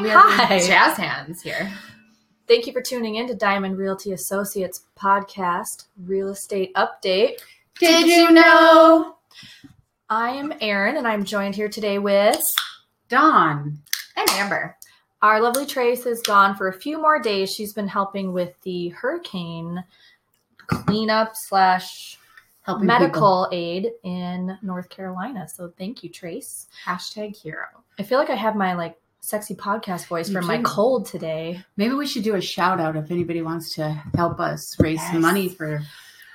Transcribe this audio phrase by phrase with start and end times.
[0.00, 0.58] We have Hi.
[0.58, 1.72] jazz hands here.
[2.46, 7.38] Thank you for tuning in to Diamond Realty Associates podcast, Real Estate Update.
[7.78, 9.16] Did you know?
[10.08, 12.40] I am Erin, and I'm joined here today with
[13.08, 13.78] Dawn.
[14.16, 14.76] And Amber.
[15.22, 17.50] our lovely Trace is gone for a few more days.
[17.50, 19.82] She's been helping with the hurricane
[20.66, 22.18] cleanup slash
[22.62, 25.48] Helping medical aid in North Carolina.
[25.48, 26.66] So thank you, Trace.
[26.84, 27.66] Hashtag hero.
[28.00, 31.62] I feel like I have my like sexy podcast voice You from my cold today.
[31.76, 35.12] Maybe we should do a shout out if anybody wants to help us raise Yes.
[35.12, 35.82] some money for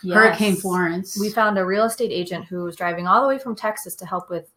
[0.04, 0.16] Yes.
[0.16, 1.18] Hurricane Florence.
[1.20, 4.06] We found a real estate agent who was driving all the way from Texas to
[4.06, 4.52] help with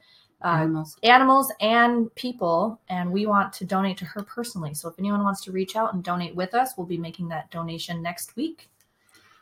[0.45, 0.97] uh, animals.
[1.03, 4.75] animals and people, and we want to donate to her personally.
[4.75, 7.51] So if anyone wants to reach out and donate with us, we'll be making that
[7.51, 8.69] donation next week.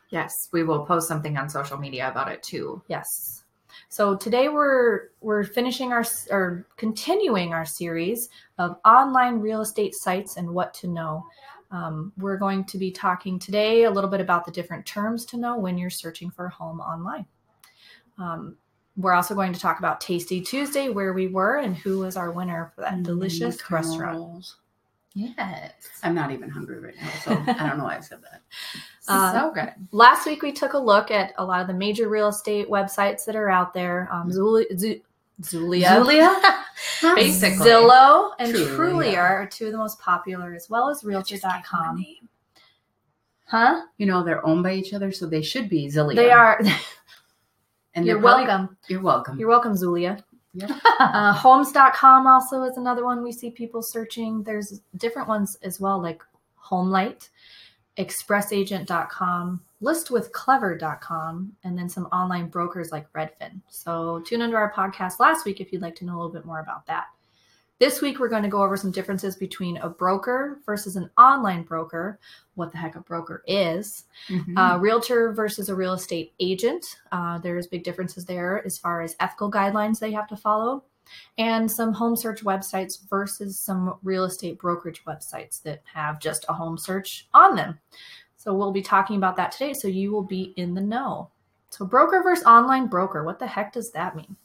[0.09, 2.81] Yes, we will post something on social media about it too.
[2.87, 3.43] Yes.
[3.89, 10.37] So today we're we're finishing our or continuing our series of online real estate sites
[10.37, 11.25] and what to know.
[11.71, 15.37] Um, we're going to be talking today a little bit about the different terms to
[15.37, 17.25] know when you're searching for a home online.
[18.17, 18.57] Um,
[18.95, 22.31] we're also going to talk about Tasty Tuesday, where we were and who was our
[22.31, 24.17] winner for that delicious Mm, restaurant.
[24.17, 24.57] rolls.
[25.13, 25.73] Yes.
[26.03, 28.41] I'm not even hungry right now, so I don't know why I said that.
[29.07, 29.73] Uh, so good.
[29.91, 33.25] Last week we took a look at a lot of the major real estate websites
[33.25, 34.09] that are out there.
[34.11, 34.65] Um, Zu-
[35.43, 36.35] Zulia, Zulia?
[37.15, 37.65] Basically.
[37.69, 38.75] Zillow, and Trulia.
[38.77, 42.05] Trulia are two of the most popular, as well as I just gave Realtor.com.
[43.45, 43.81] Huh?
[43.97, 46.15] You know, they're owned by each other, so they should be Zilia.
[46.15, 46.59] They are.
[47.93, 48.77] And you're probably- welcome.
[48.87, 49.39] You're welcome.
[49.39, 50.23] You're welcome, Zulia.
[50.53, 50.79] Yeah.
[50.99, 54.41] Uh, homes.com also is another one we see people searching.
[54.43, 56.23] There's different ones as well, like
[56.59, 57.29] Homelight,
[57.97, 63.61] expressagent.com, listwithclever.com, and then some online brokers like Redfin.
[63.69, 66.45] So tune into our podcast last week if you'd like to know a little bit
[66.45, 67.05] more about that.
[67.79, 71.61] This week, we're going to go over some differences between a broker versus an online
[71.61, 72.17] broker,
[72.55, 74.57] what the heck a broker is, Mhm.
[74.57, 76.83] uh, realtor versus a real estate agent.
[77.11, 80.83] Uh, there's big differences there as far as ethical guidelines they have to follow,
[81.37, 86.53] and some home search websites versus some real estate brokerage websites that have just a
[86.53, 87.79] home search on them.
[88.35, 89.73] So we'll be talking about that today.
[89.73, 91.29] So you will be in the know.
[91.69, 93.23] So broker versus online broker.
[93.23, 94.35] What the heck does that mean?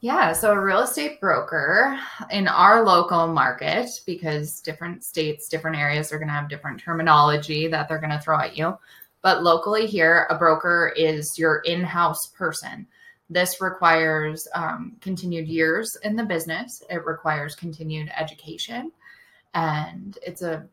[0.00, 1.98] Yeah, so a real estate broker
[2.30, 7.66] in our local market, because different states, different areas are going to have different terminology
[7.68, 8.76] that they're going to throw at you.
[9.22, 12.86] But locally here, a broker is your in house person.
[13.28, 16.82] This requires um, continued years in the business.
[16.88, 18.92] It requires continued education,
[19.54, 20.66] and it's a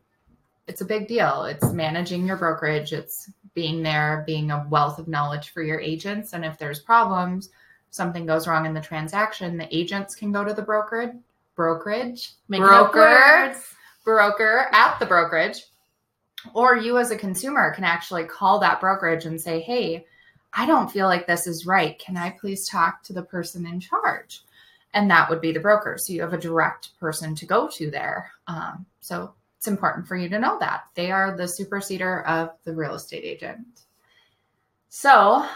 [0.68, 1.44] it's a big deal.
[1.44, 2.92] It's managing your brokerage.
[2.92, 7.50] It's being there, being a wealth of knowledge for your agents, and if there's problems,
[7.90, 11.14] something goes wrong in the transaction, the agents can go to the brokerage,
[11.56, 13.56] brokerage, up broker,
[14.04, 15.64] broker at the brokerage,
[16.52, 20.06] or you as a consumer can actually call that brokerage and say, "Hey,
[20.56, 21.98] I don't feel like this is right.
[21.98, 24.42] Can I please talk to the person in charge?"
[24.92, 25.98] And that would be the broker.
[25.98, 28.30] So you have a direct person to go to there.
[28.46, 29.34] Um, so
[29.64, 33.24] it's important for you to know that they are the superseder of the real estate
[33.24, 33.66] agent.
[34.90, 35.46] So,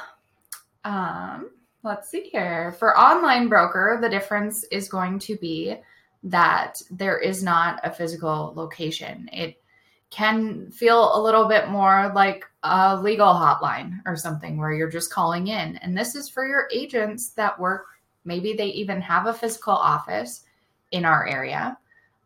[0.84, 1.50] um,
[1.82, 2.72] let's see here.
[2.72, 5.76] For online broker, the difference is going to be
[6.24, 9.28] that there is not a physical location.
[9.32, 9.62] It
[10.10, 15.12] can feel a little bit more like a legal hotline or something where you're just
[15.12, 15.76] calling in.
[15.76, 17.86] And this is for your agents that work,
[18.24, 20.44] maybe they even have a physical office
[20.92, 21.76] in our area.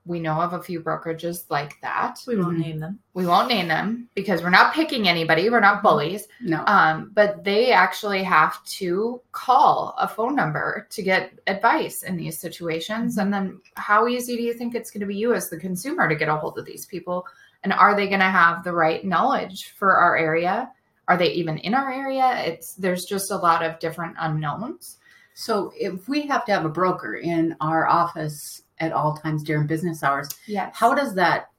[0.04, 2.18] We know of a few brokerages like that.
[2.26, 2.60] We won't Mhm.
[2.60, 2.98] name them.
[3.14, 5.48] We won't name them because we're not picking anybody.
[5.48, 6.26] We're not bullies.
[6.40, 6.64] No.
[6.66, 12.36] Um, but they actually have to call a phone number to get advice in these
[12.38, 13.18] situations.
[13.18, 16.08] And then, how easy do you think it's going to be you as the consumer
[16.08, 17.24] to get a hold of these people?
[17.64, 20.70] And are they going to have the right knowledge for our area?
[21.08, 22.42] Are they even in our area?
[22.44, 24.98] It's there's just a lot of different unknowns.
[25.34, 29.66] So if we have to have a broker in our office at all times during
[29.66, 30.74] business hours, Yes.
[30.76, 31.50] how does that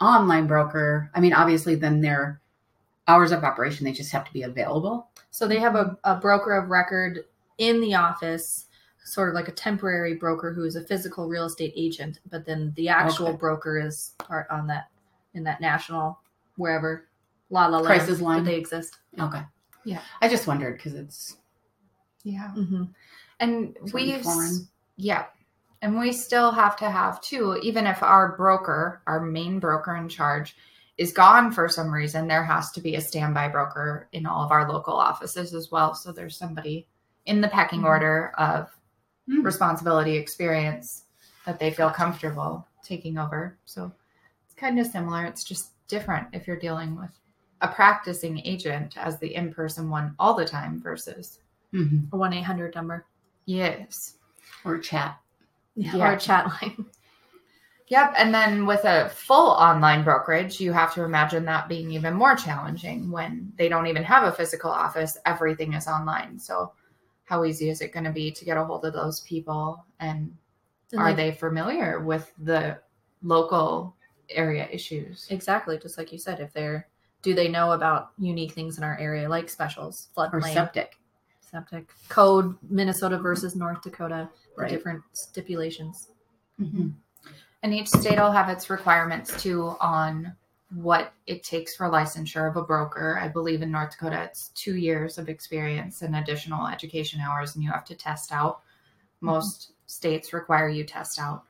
[0.00, 1.10] online broker?
[1.14, 2.40] I mean, obviously, then their
[3.06, 5.08] hours of operation they just have to be available.
[5.30, 7.24] So they have a, a broker of record
[7.58, 8.66] in the office,
[9.04, 12.72] sort of like a temporary broker who is a physical real estate agent, but then
[12.76, 13.36] the actual Okay.
[13.36, 14.88] broker is part on that
[15.34, 16.18] in that national
[16.56, 17.08] wherever
[17.50, 18.44] la la la Crisis line.
[18.44, 18.98] they exist.
[19.18, 19.42] Okay.
[19.84, 20.00] Yeah.
[20.22, 21.36] I just wondered because it's
[22.22, 22.52] Yeah.
[22.56, 22.84] Mm-hmm.
[23.40, 24.16] And we.
[24.96, 25.26] Yeah.
[25.82, 30.08] And we still have to have too, even if our broker, our main broker in
[30.08, 30.56] charge,
[30.96, 34.52] is gone for some reason, there has to be a standby broker in all of
[34.52, 35.94] our local offices as well.
[35.94, 36.86] So there's somebody
[37.26, 37.86] in the pecking Mhm.
[37.86, 38.70] order of
[39.26, 39.42] Hmm.
[39.42, 41.04] responsibility, experience
[41.44, 43.58] that they feel comfortable taking over.
[43.66, 43.92] So
[44.54, 45.24] it's kind of similar.
[45.24, 47.10] It's just different if you're dealing with
[47.60, 51.38] a practicing agent as the in person one all the time versus,
[51.72, 53.06] hmm A one eight hundred number.
[53.46, 54.14] yes.
[54.64, 55.18] Or chat.
[55.74, 55.96] Yeah.
[55.96, 56.08] Yeah.
[56.10, 56.86] Or a chat line.
[57.88, 58.14] Yep.
[58.16, 62.34] And then with a full online brokerage, you have to imagine that being even more
[62.34, 65.18] challenging when they don't even have a physical office.
[65.26, 66.38] Everything is online.
[66.38, 66.72] So,
[67.24, 69.84] how easy is it going to be to get a hold of those people?
[70.00, 70.34] And
[70.92, 72.78] And are like- they familiar with the
[73.22, 73.94] local
[74.30, 75.26] area issues?
[75.30, 76.40] exactly just like you said?
[76.40, 76.88] If they're
[77.22, 80.98] do they know about unique things in our area like specials, Or floodplain, septic.
[81.40, 84.70] septic code, Minnesota versus North Dakota, the Right.
[84.70, 86.08] different stipulations.
[86.58, 86.88] hmm
[87.62, 90.36] And each state will have its requirements too on
[90.74, 93.18] what it takes for licensure of a broker.
[93.18, 97.64] I believe in North Dakota, it's two years of experience and additional education hours, and
[97.64, 98.60] you have to test out.
[99.22, 101.44] Most states require you test out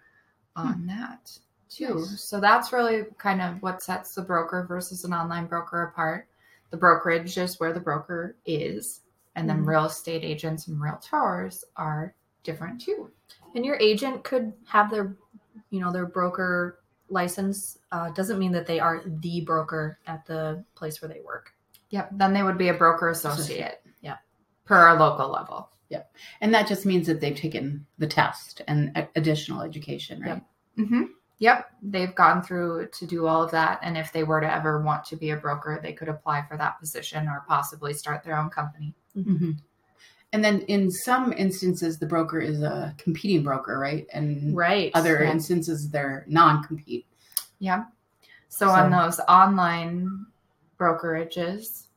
[0.54, 1.36] on that
[1.74, 1.94] too.
[1.96, 2.22] Nice.
[2.22, 6.28] So that's really kind of what sets the broker versus an online broker apart.
[6.70, 9.00] The brokerage is where the broker is,
[9.36, 9.66] and then Mhm.
[9.68, 13.10] real estate agents and realtors are different too.
[13.54, 15.16] And your agent could have their,
[15.70, 17.78] you know, their broker license.
[17.92, 21.52] Uh, doesn't mean that they are the broker at the place where they work.
[21.90, 22.10] Yep.
[22.12, 23.82] Then they would be a broker associate.
[24.00, 24.18] Yep.
[24.64, 25.68] Per a local level.
[25.90, 26.12] Yep.
[26.40, 30.42] And that just means that they've taken the test and additional education, right?
[30.76, 31.02] Mm-hmm.
[31.44, 31.70] Yep.
[31.82, 33.78] They've gone through to do all of that.
[33.82, 36.56] And if they were to ever want to be a broker, they could apply for
[36.56, 38.94] that position or possibly start their own company.
[39.12, 39.50] hmm
[40.32, 44.06] And then in some instances, the broker is a competing broker, right?
[44.14, 44.90] And Right.
[44.94, 45.32] other Yeah.
[45.32, 47.06] instances, they're non-compete.
[47.58, 47.84] Yeah.
[48.48, 50.24] So, So- on those online
[50.80, 51.88] brokerages,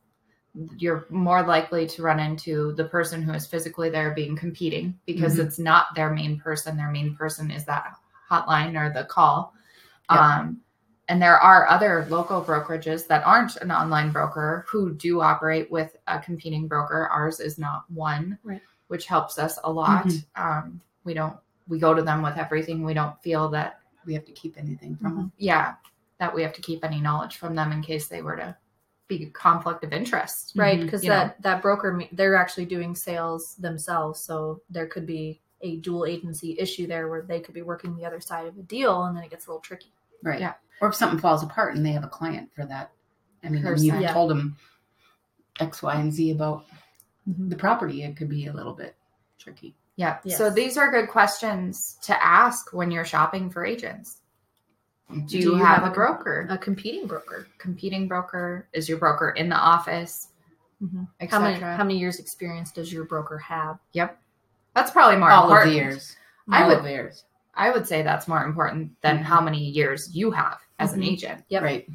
[0.76, 5.36] you're more likely to run into the person who is physically there being competing because
[5.36, 5.46] Mhm.
[5.46, 6.76] it's not their main person.
[6.76, 7.96] Their main person is that
[8.30, 9.54] hotline or the call.
[10.08, 10.60] Um,
[11.08, 15.96] and there are other local brokerages that aren't an online broker who do operate with
[16.06, 17.08] a competing broker.
[17.08, 18.60] Ours is not one, Right.
[18.88, 20.04] which helps us a lot.
[20.06, 20.24] Mhm.
[20.36, 21.36] Um, we don't,
[21.66, 22.84] we go to them with everything.
[22.84, 25.32] We don't feel that We have to keep anything from them.
[25.36, 25.74] yeah,
[26.18, 28.56] that we have to keep any knowledge from them in case they were to
[29.06, 30.52] be a conflict of interest.
[30.56, 35.40] right because You that that broker they're actually doing sales themselves so there could be
[35.60, 38.62] a dual agency issue there where they could be working the other side of a
[38.62, 40.40] deal and then it gets a little tricky Right.
[40.40, 40.54] Yeah.
[40.80, 42.92] Or if something falls apart and they have a client for that.
[43.44, 43.86] I mean, Person.
[43.86, 44.12] you've Yeah.
[44.12, 44.56] told them
[45.60, 46.64] X, Y, and Z about
[47.28, 47.48] mm-hmm.
[47.48, 48.02] the property.
[48.02, 48.96] It could be a little bit
[49.38, 49.74] tricky.
[49.96, 50.18] Yeah.
[50.24, 50.38] Yes.
[50.38, 54.18] So these are good questions to ask when you're shopping for agents.
[55.10, 55.26] Mm-hmm.
[55.26, 56.46] Do you, you have, have a a- broker?
[56.50, 58.68] a competing broker competing broker?
[58.72, 60.28] Is your broker in the office?
[60.80, 61.26] Mm-hmm.
[61.28, 64.16] how many how many years experience does your broker have Yep.
[64.78, 65.68] That's probably more All important.
[65.70, 66.16] of the years.
[66.48, 67.24] I All would- of the years.
[67.54, 69.22] I would say that's more important than Mhm.
[69.22, 71.12] how many years you have as an Mhm.
[71.12, 71.44] agent.
[71.48, 71.62] Yep.
[71.62, 71.88] Right.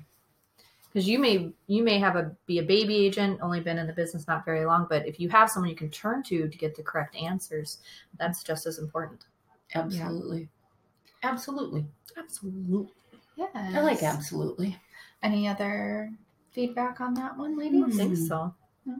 [0.92, 3.94] because you may you may have a be a baby agent only been in the
[3.94, 6.76] business not very long but if you have someone you can turn to to get
[6.76, 7.80] the correct answers
[8.20, 9.26] that's just as important
[9.74, 10.48] Absolutely.
[11.24, 11.88] Absolutely.
[12.16, 12.94] absolutely
[13.36, 13.48] Yeah.
[13.56, 14.78] I like absolutely.
[15.24, 16.12] Any other
[16.52, 17.82] feedback on that one, I ladies?
[17.82, 18.26] don't think Hmm.
[18.28, 18.56] so.
[18.86, 18.96] No?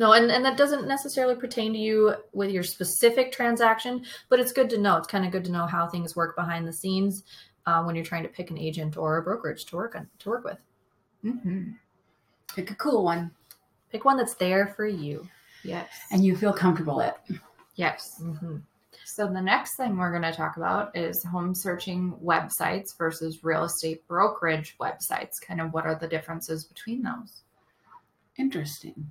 [0.00, 4.50] No, and, and that doesn't necessarily pertain to you with your specific transaction, but it's
[4.50, 4.96] good to know.
[4.96, 7.24] It's kind of good to know how things work behind the scenes
[7.66, 10.28] uh, when you're trying to pick an agent or a brokerage to work on to
[10.30, 10.56] work with.
[11.22, 11.72] Mm-hmm.
[12.56, 13.30] Pick a cool one
[13.92, 15.28] Pick one that's there for you.
[15.64, 15.90] Yes.
[16.10, 17.22] and you feel comfortable at.
[17.74, 18.22] yes.
[18.22, 18.56] Mm-hmm.
[19.04, 23.64] So the next thing we're going to talk about is home searching websites versus real
[23.64, 25.38] estate brokerage websites.
[25.38, 27.42] Kind of what are the differences between those?
[28.38, 29.10] Interesting.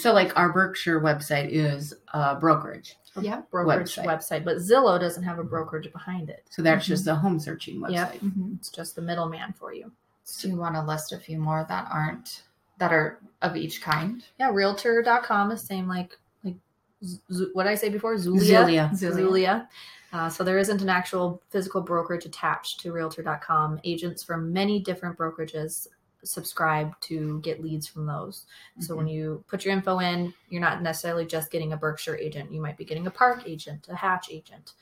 [0.00, 2.96] So, like our Berkshire website is a brokerage.
[3.20, 3.42] Yeah.
[3.50, 4.06] Brokerage Website.
[4.06, 4.44] website.
[4.44, 6.44] but Zillow doesn't have a brokerage behind it.
[6.50, 6.88] So that's Mhm.
[6.88, 7.92] just a home searching website.
[7.92, 8.12] Yep.
[8.14, 8.54] Mm-hmm.
[8.56, 9.92] It's just the middleman for you.
[10.40, 12.42] Do you want to list a few more that aren't
[12.78, 14.24] that are of each kind?
[14.40, 16.56] Yeah, realtor.com is same like like
[17.04, 18.18] Z- what did I say before?
[18.18, 18.40] Zulia.
[18.42, 18.90] Zulia.
[18.96, 19.68] Zulia.
[20.12, 23.80] Uh, so there isn't an actual physical brokerage attached to realtor.com.
[23.84, 25.86] Agents from many different brokerages
[26.24, 28.46] subscribe to get leads from those.
[28.80, 32.52] So when you put your info in, you're not necessarily just getting a Berkshire agent.
[32.52, 34.72] You might be getting a Park agent, a Hatch agent.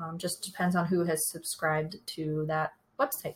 [0.00, 3.34] Um, just depends on who has subscribed to that website.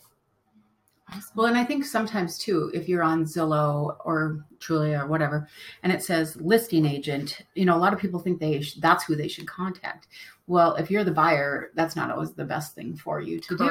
[1.35, 5.49] Well, and I think sometimes too, if you're on Zillow or Trulia or whatever,
[5.83, 9.05] and it says listing agent, you know, a lot of people think they sh- that's
[9.05, 10.09] who they should contact.
[10.47, 13.65] Well, if you're the buyer, that's not always the best thing for you to do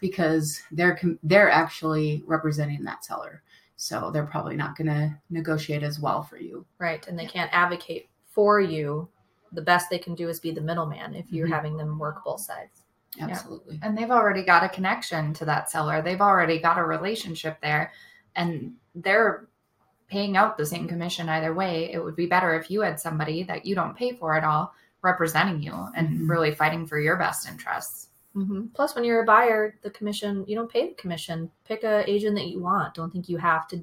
[0.00, 3.42] because they're com- they're actually representing that seller,
[3.76, 6.64] so they're probably not going to negotiate as well for you.
[6.78, 7.06] Right.
[7.08, 9.08] And they can't advocate for you.
[9.52, 11.52] The best they can do is be the middleman if you're Mhm.
[11.52, 12.83] having them work both sides.
[13.20, 13.78] Absolutely.
[13.82, 16.02] and they've already got a connection to that seller.
[16.02, 17.92] They've already got a relationship there,
[18.36, 19.48] and they're
[20.08, 21.90] paying out the same commission either way.
[21.92, 24.74] It would be better if you had somebody that you don't pay for at all
[25.02, 26.28] representing you and Mhm.
[26.28, 28.08] really fighting for your best interests.
[28.34, 31.50] hmm Plus, when you're a buyer, the commission you don't pay the commission.
[31.64, 32.94] Pick a agent that you want.
[32.94, 33.82] Don't think you have to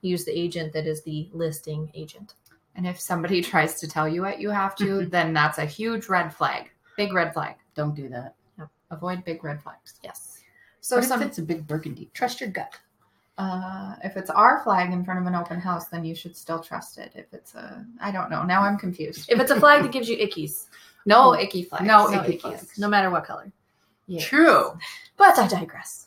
[0.00, 2.34] use the agent that is the listing agent.
[2.76, 6.08] And if somebody tries to tell you what you have to, then that's a huge
[6.08, 6.70] red flag.
[6.96, 7.56] Big red flag.
[7.74, 8.34] Don't do that.
[8.90, 9.94] Avoid big red flags.
[10.02, 10.40] Yes.
[10.80, 12.10] So What some if it's a big burgundy?
[12.14, 12.72] Trust your gut.
[13.38, 16.58] uh, if it's our flag in front of an open house, then you should still
[16.60, 17.12] trust it.
[17.14, 18.42] If it's a, I don't know.
[18.42, 19.30] Now I'm confused.
[19.30, 20.66] If it's a flag that gives you ickies,
[21.06, 21.84] No icky flags.
[21.86, 22.78] No no icky ickies, flags.
[22.78, 23.50] no matter what color.
[24.06, 24.20] Yeah.
[24.22, 24.76] True.
[25.16, 26.06] But I digress.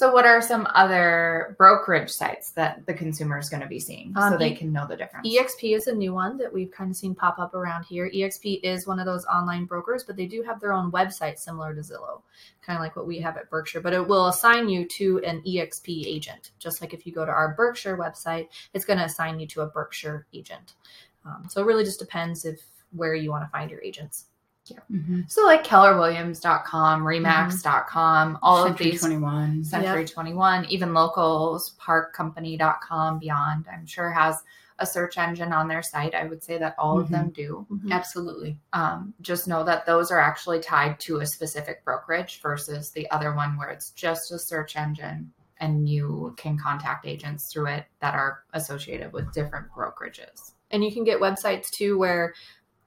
[0.00, 4.14] So, what are some other brokerage sites that the consumer is going to be seeing
[4.14, 5.28] so Um, they E- can know the difference?
[5.28, 8.08] EXP is a new one that we've kind of seen pop up around here.
[8.08, 11.74] EXP is one of those online brokers, but they do have their own website similar
[11.74, 12.22] to Zillow,
[12.62, 13.82] kind of like what we have at Berkshire.
[13.82, 17.30] But it will assign you to an EXP agent, just like if you go to
[17.30, 20.76] our Berkshire website, it's going to assign you to a Berkshire agent.
[21.26, 24.29] Um, so it really just depends if where you want to find your agents.
[24.90, 25.22] Mm-hmm.
[25.28, 29.00] So, like KellerWilliams.com, Remax.com, all of these.
[29.00, 29.64] 21.
[29.64, 34.42] Century 21, even locals, parkcompany.com, beyond, I'm sure has
[34.80, 36.14] a search engine on their site.
[36.14, 37.66] I would say that all of them do.
[37.90, 38.58] Absolutely.
[38.72, 43.34] Um, just know that those are actually tied to a specific brokerage versus the other
[43.34, 48.14] one where it's just a search engine and you can contact agents through it that
[48.14, 50.52] are associated with different brokerages.
[50.70, 52.34] And you can get websites too where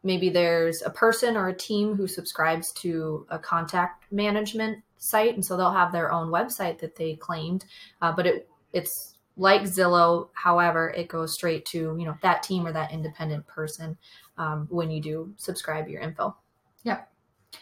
[0.04, 5.44] maybe there's a person or a team who subscribes to a contact management site, and
[5.46, 7.66] so they'll have their own website that they claimed.
[8.02, 12.66] Uh, but it it's like Zillow, however, it goes straight to you know that team
[12.68, 13.98] or that independent person
[14.38, 16.36] um, when you do subscribe your info.
[16.84, 17.02] Yeah.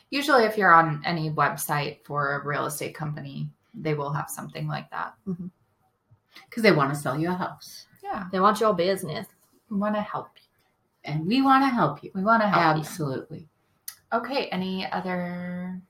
[0.10, 4.68] Usually, if you're on any website for a real estate company, they will have something
[4.68, 5.14] like that.
[6.50, 7.86] Because they want to sell you a house.
[8.04, 9.28] Yeah, They want your business.
[9.70, 10.41] want to help you.
[11.04, 12.12] And we want to help you.
[12.14, 12.82] We want to help you.
[12.82, 13.48] Absolutely.
[14.14, 15.82] Okay, any other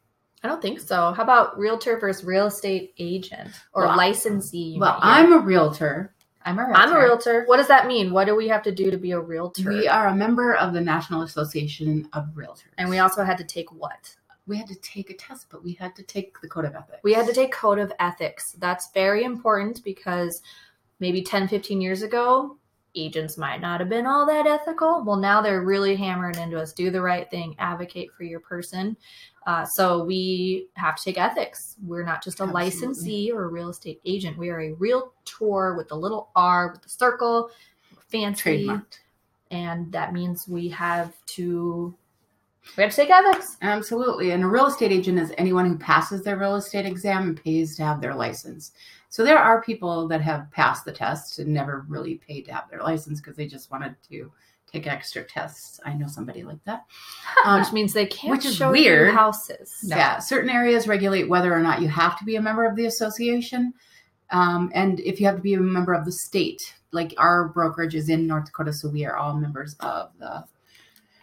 [0.44, 1.13] I don't think so.
[1.13, 4.77] How about realtor versus real estate agent or Well, licensee?
[4.80, 4.98] Well.
[5.01, 6.15] I'm a realtor.
[6.44, 6.82] I'm a realtor.
[6.82, 7.44] I'm a realtor.
[7.46, 8.12] What does that mean?
[8.12, 9.70] What do we have to do to be a realtor?
[9.70, 12.74] We are a member of the National Association of Realtors.
[12.80, 14.15] and we also had to take what?
[14.48, 17.00] we had to take a test, but we had to take the code of ethics.
[17.03, 18.53] We had to take code of ethics.
[18.60, 20.41] That's very important because
[21.00, 22.58] maybe 10, 15 years ago,
[22.96, 25.04] agents might not have been all that ethical.
[25.04, 28.98] Well, now they're really hammering into us do the right thing, advocate for your person.
[29.48, 31.78] Uh, so we have to take ethics.
[31.84, 32.64] We're not just a Absolutely.
[32.64, 34.38] licensee or a real estate agent.
[34.38, 37.50] We are a realtor with the little R, with the circle,
[38.10, 38.66] fancy.
[38.68, 39.00] trademarked.
[39.50, 41.96] And that means we have to
[42.78, 43.58] we have to take ethics.
[43.62, 44.32] Absolutely.
[44.32, 47.76] And a real estate agent is anyone who passes their real estate exam and pays
[47.78, 48.72] to have their license.
[49.12, 52.70] So there are people that have passed the test and never really paid to have
[52.70, 54.32] their license because they just wanted to
[54.72, 55.82] take extra tests.
[55.86, 56.86] I know somebody like that.
[57.46, 59.15] Um, which means they can't which is show weird.
[59.15, 59.80] houses.
[59.84, 59.96] No.
[59.96, 62.86] Yeah, certain areas regulate whether or not you have to be a member of the
[62.86, 63.74] association.
[64.30, 67.96] Um, and if you have to be a member of the state, like our brokerage
[67.96, 70.46] is in North Dakota, so we are all members of the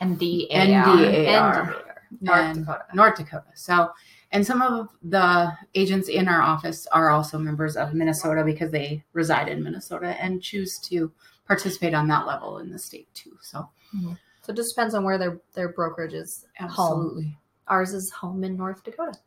[0.00, 0.48] NDAR.
[0.50, 1.82] NDAR.
[2.20, 2.84] North and Dakota.
[2.94, 3.46] North Dakota.
[3.54, 3.90] So,
[4.32, 9.02] and some of the agents in our office are also members of Minnesota because they
[9.12, 11.10] reside in Minnesota and choose to
[11.46, 13.36] participate on that level in the state too.
[13.40, 14.12] So, mm-hmm.
[14.42, 16.68] So it just depends on where their their brokerage is home.
[16.68, 17.38] absolutely.
[17.68, 19.18] Ours is home in North Dakota.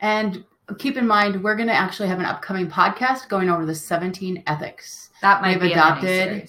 [0.00, 0.44] And
[0.78, 4.42] keep in mind, we're going to actually have an upcoming podcast going over the 17
[4.46, 6.48] ethics That might We've be adopted-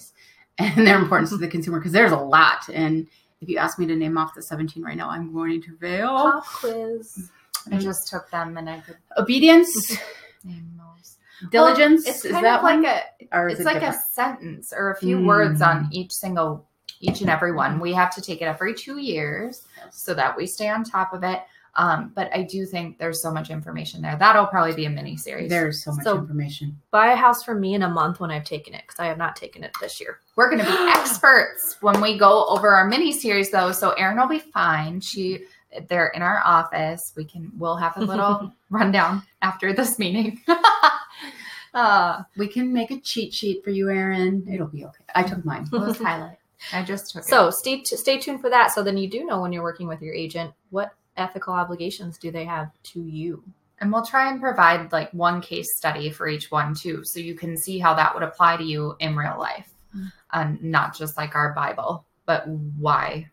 [0.58, 2.68] and their importance to the consumer because there's a lot.
[2.72, 3.06] And
[3.40, 6.08] if you ask me to name off the 17 right now, I'm going to fail.
[6.08, 7.30] Pop quiz.
[7.70, 9.96] I just took them and I could Obedience,
[10.44, 11.16] name those.
[11.50, 12.04] diligence.
[12.04, 12.84] Well, it's is kind that of like one?
[12.86, 13.96] a or it's it like different?
[13.96, 15.26] a sentence or a few Mm.
[15.26, 16.66] words on each single
[17.00, 20.46] each and every one we have to take it every two years so that we
[20.46, 21.42] stay on top of it
[21.76, 25.16] um, but i do think there's so much information there that'll probably be a mini
[25.16, 26.80] series There's so much So- information.
[26.90, 29.18] Buy a house for me in a month when I've taken it because I have
[29.18, 30.20] not taken it this year.
[30.36, 34.16] we're going to be experts when we go over our mini series though so erin
[34.18, 35.44] will be fine she
[35.88, 40.40] they're in our office we can we'll have a little rundown after this meeting
[41.74, 44.46] uh We can make a cheat sheet for you, Erin.
[44.50, 45.04] It'll be okay.
[45.14, 45.66] I took mine.
[45.70, 46.38] what was highlight
[46.72, 47.28] i just took it.
[47.28, 48.72] So stay t- stay tuned for that.
[48.72, 52.30] So then you do know when you're working with your agent what ethical obligations do
[52.30, 53.42] they have to you.
[53.80, 57.34] And we'll try and provide like one case study for each one too, so you
[57.34, 60.12] can see how that would apply to you in real life, Mm.
[60.32, 63.30] and not just like our Bible, but why,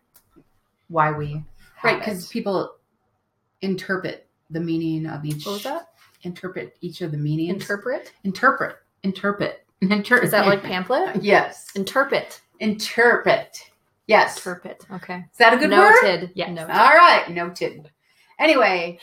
[0.88, 1.44] why we have
[1.82, 2.76] Right, because people
[3.62, 5.44] interpret the meaning of each.
[5.46, 5.88] What was that?
[6.22, 7.50] Interpret each of the meanings.
[7.54, 8.12] Interpret.
[8.22, 8.76] interpret.
[9.02, 9.64] Interpret.
[9.80, 10.24] Interpret.
[10.24, 11.22] Is that like pamphlet?
[11.22, 11.66] yes.
[11.74, 12.40] Interpret.
[12.60, 13.70] Interpret.
[14.06, 14.36] Yes.
[14.36, 14.84] Interpret.
[14.92, 15.24] Okay.
[15.32, 15.94] Is that a good word?
[16.02, 16.32] Noted.
[16.34, 16.50] Yes.
[16.50, 16.74] Noted.
[16.74, 17.30] All right.
[17.30, 17.90] Noted.
[18.38, 18.98] Anyway,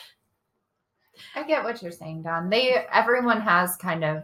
[1.36, 2.50] I get what you're saying, Dawn.
[2.50, 4.24] They everyone has kind of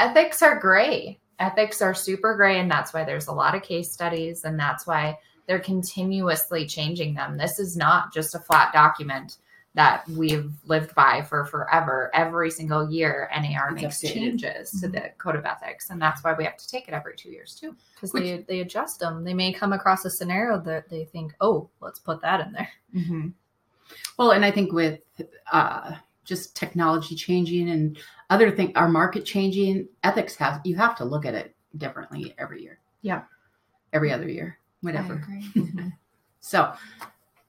[0.00, 1.18] ethics are gray.
[1.38, 4.86] Ethics are super gray, and that's why there's a lot of case studies, and that's
[4.86, 7.36] why they're continuously changing them.
[7.36, 9.38] This is not just a flat document
[9.74, 12.10] that we've lived by for forever.
[12.14, 14.14] Every single year, NAR It's makes updated.
[14.14, 17.14] changes to the code of ethics, and that's why we have to take it every
[17.16, 17.76] two years too.
[17.94, 19.24] Because they, they adjust them.
[19.24, 22.68] They may come across a scenario that they think, oh, let's put that in there.
[22.94, 23.28] Mm-hmm.
[24.18, 25.00] well, and I think with
[25.52, 25.92] uh,
[26.24, 27.98] just technology changing and
[28.30, 32.62] other thing, our market changing, ethics has you have to look at it differently every
[32.62, 32.80] year.
[33.02, 33.22] Yeah.
[33.92, 35.14] Every other year, whatever.
[35.14, 35.92] agree.
[36.40, 36.72] So,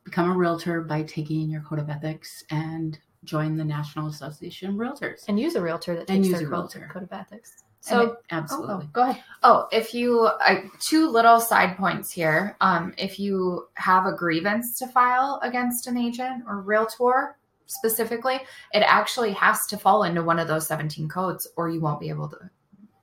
[0.03, 4.75] become a realtor by taking your code of ethics and join the National Association of
[4.75, 5.25] Realtors.
[5.27, 6.89] And use a realtor that And takes use their a realtor.
[6.91, 7.55] code of ethics.
[7.81, 8.75] So So, Absolutely.
[8.75, 9.23] oh, go ahead.
[9.43, 12.57] Oh, if you uh, two little side points here.
[12.61, 17.37] Um, if you have a grievance to file against an agent or realtor
[17.67, 18.41] specifically,
[18.73, 22.09] it actually has to fall into one of those 17 codes, or you won't be
[22.09, 22.49] able to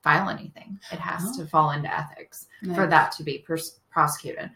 [0.03, 0.79] file anything.
[0.91, 1.37] It has Oh.
[1.43, 4.51] to fall into ethics for that to be pers- prosecuted.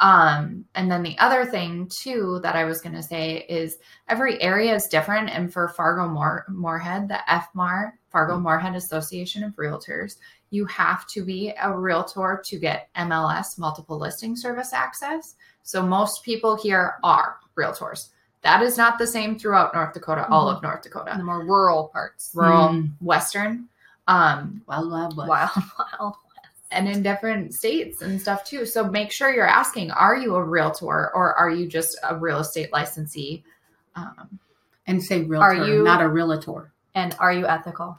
[0.00, 4.40] Um, and then the other thing too that I was going to say is every
[4.42, 5.30] area is different.
[5.30, 10.16] And for Fargo Moor- Moorhead, the FMAR, Fargo Moorhead Association of Realtors,
[10.50, 15.34] you have to be a realtor to get MLS, multiple listing service access.
[15.62, 18.10] So most people here are realtors.
[18.42, 21.44] That is not the same throughout North Dakota, all of North In Dakota, the more
[21.44, 22.30] rural parts.
[22.34, 22.90] rural, Mm.
[23.00, 23.68] western.
[24.06, 25.28] Um, Wild, wild, wild.
[25.28, 25.50] Wild,
[25.98, 26.14] wild.
[26.74, 28.66] And in different states and stuff too.
[28.66, 32.40] So make sure you're asking: Are you a realtor or are you just a real
[32.40, 33.44] estate licensee?
[33.94, 34.38] Um,
[34.86, 36.72] And say realtor, are you- not a realtor.
[36.94, 37.98] And are you ethical?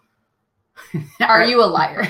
[1.21, 2.05] Are you a liar?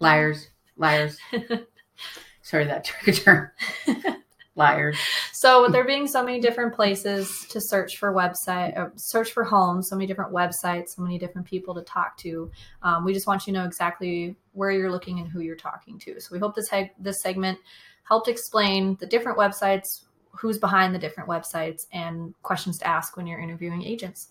[0.00, 0.48] liars?
[0.76, 1.18] Liars.
[2.42, 3.50] Sorry, that took a turn.
[4.56, 4.96] Liars.
[5.32, 9.44] So with there being so many different places to search for website, uh, search for
[9.44, 12.50] homes, so many different websites, so many different people to talk to,
[12.82, 15.98] um, we just want you to know exactly where you're looking and who you're talking
[16.00, 16.20] to.
[16.20, 17.58] So we hope this heg- this segment
[18.04, 23.26] helped explain the different websites, who's behind the different websites, and questions to ask when
[23.26, 24.28] you're interviewing agents.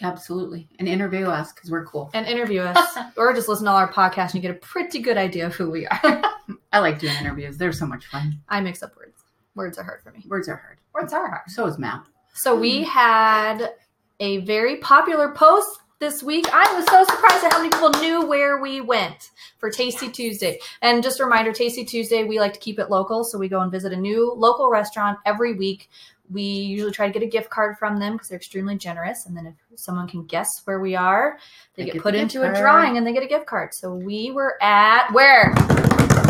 [0.00, 0.68] Absolutely.
[0.78, 2.10] And interview us because we're cool.
[2.14, 5.00] And interview us, or just listen to all our podcast and you get a pretty
[5.00, 6.22] good idea of who we are.
[6.72, 7.56] I like doing interviews.
[7.56, 8.40] They're so much fun.
[8.48, 9.17] I mix up words.
[9.58, 10.24] Words are hard for me.
[10.28, 10.78] Words are hard.
[10.94, 11.42] words are hard.
[11.48, 12.08] So is math.
[12.32, 13.72] So we had
[14.20, 16.46] a very popular post this week.
[16.52, 20.60] I was so surprised at how many people knew where we went for Tasty Tuesday.
[20.80, 23.24] And just a reminder, Tasty Tuesday, we like to keep it local.
[23.24, 25.90] So we go and visit a new local restaurant every week.
[26.30, 29.26] We usually try to get a gift card from them because they're extremely generous.
[29.26, 31.36] And then if someone can guess where we are,
[31.74, 33.74] they, They get, get put the into a drawing and they get a gift card.
[33.74, 35.52] So we were at where?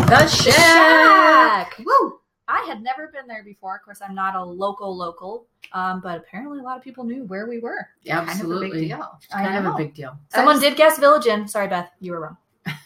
[0.07, 1.77] The Shack.
[1.85, 2.19] Woo!
[2.49, 3.75] I had never been there before.
[3.75, 7.23] Of course, I'm not a local local, um, but apparently a lot of people knew
[7.25, 7.87] where we were.
[8.01, 8.89] Yeah, Absolutely.
[8.89, 9.19] Kind of a big deal.
[9.31, 10.17] Kind of a big deal.
[10.29, 11.47] Someone I did guess Village Inn.
[11.47, 12.37] Sorry, Beth, you were wrong.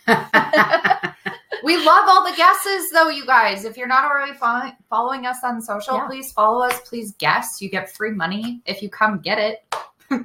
[1.63, 3.63] We love all the guesses, though, you guys.
[3.63, 6.07] If you're not already fo- following us on social, Yeah.
[6.07, 6.77] please follow us.
[6.81, 7.61] Please guess.
[7.61, 9.63] You get free money if you come get it.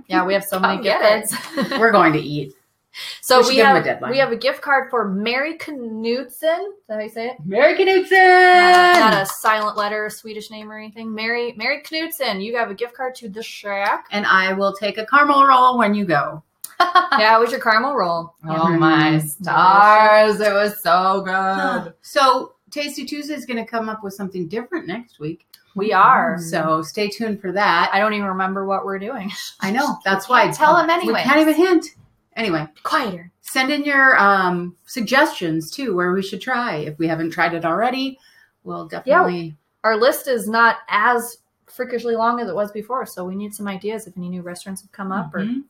[0.09, 1.70] Yeah, we have so many Come gift get cards.
[1.79, 2.55] We're going to eat.
[3.22, 4.11] so We we a have deadline.
[4.11, 6.29] we have a gift card for Mary Knutson.
[6.33, 6.42] Is
[6.88, 7.37] that how you say it?
[7.44, 8.11] Mary Knutson!
[8.12, 11.14] Not, not a silent letter, Swedish name or anything.
[11.14, 12.42] Mary Mary Knutson.
[12.42, 14.07] You have a gift card to the Shack.
[14.11, 16.42] and I will take a caramel roll when you go.
[16.81, 18.35] yeah, it was your caramel roll.
[18.48, 20.40] Oh my stars.
[20.40, 21.94] It was so good.
[22.03, 25.46] So Tasty Tuesday is going to come up with something different next week.
[25.74, 26.35] We are.
[26.37, 26.42] Mm-hmm.
[26.48, 27.90] So stay tuned for that.
[27.92, 29.31] I don't even remember what we're doing.
[29.61, 29.96] I know.
[30.05, 30.51] That's why.
[30.53, 31.14] Tell them anyway.
[31.14, 31.87] We can't even hint.
[32.38, 33.31] Anyway, Quieter.
[33.42, 36.77] send in your um, suggestions too, where we should try.
[36.77, 38.16] If we haven't tried it already,
[38.62, 39.57] we'll definitely.
[39.85, 43.66] Our list is not as freakishly long as it was before, so we need some
[43.68, 45.64] ideas if any new restaurants have come up or Mhm.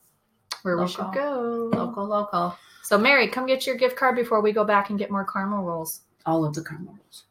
[0.62, 1.70] where we should go.
[1.72, 2.54] Local, local.
[2.83, 5.64] So, Mary, come get your gift card before we go back and get more caramel
[5.64, 6.02] rolls.
[6.26, 7.24] all of the caramel rolls.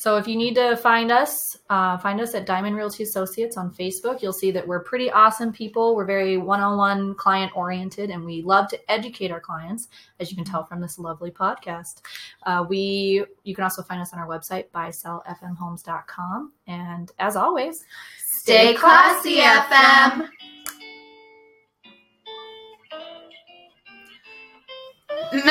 [0.00, 3.74] So, if you need to find us, uh, find us at Diamond Realty Associates on
[3.74, 4.22] Facebook.
[4.22, 5.96] You'll see that we're pretty awesome people.
[5.96, 9.88] We're very one on one client oriented, and we love to educate our clients,
[10.20, 12.02] as you can tell from this lovely podcast.
[12.44, 16.52] Uh, we You can also find us on our website, buysellfmhomes.com.
[16.68, 17.84] And as always,
[18.48, 20.28] Stay classy, FM.